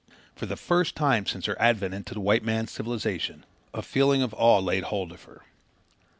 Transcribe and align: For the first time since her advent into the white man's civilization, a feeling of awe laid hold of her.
For 0.35 0.47
the 0.47 0.57
first 0.57 0.95
time 0.95 1.27
since 1.27 1.45
her 1.45 1.55
advent 1.61 1.93
into 1.93 2.15
the 2.15 2.19
white 2.21 2.41
man's 2.43 2.71
civilization, 2.71 3.45
a 3.71 3.83
feeling 3.83 4.23
of 4.23 4.33
awe 4.35 4.57
laid 4.57 4.85
hold 4.85 5.11
of 5.11 5.25
her. 5.25 5.41